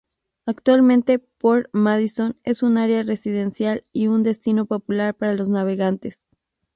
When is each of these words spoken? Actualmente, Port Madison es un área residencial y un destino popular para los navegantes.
Actualmente, 0.47 1.19
Port 1.19 1.69
Madison 1.73 2.35
es 2.43 2.63
un 2.63 2.79
área 2.79 3.03
residencial 3.03 3.85
y 3.93 4.07
un 4.07 4.23
destino 4.23 4.65
popular 4.65 5.13
para 5.13 5.35
los 5.35 5.47
navegantes. 5.47 6.25